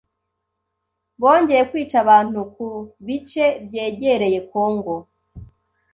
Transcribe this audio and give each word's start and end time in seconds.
bongeye 1.21 1.63
kwica 1.71 1.95
abantu 2.03 2.39
ku 2.53 2.67
bice 3.05 3.45
byegereye 3.67 4.39
Congo, 4.51 4.95